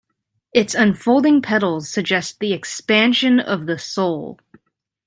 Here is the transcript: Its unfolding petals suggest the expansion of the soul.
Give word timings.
Its 0.51 0.73
unfolding 0.73 1.43
petals 1.43 1.87
suggest 1.87 2.39
the 2.39 2.53
expansion 2.53 3.39
of 3.39 3.67
the 3.67 3.77
soul. 3.77 4.39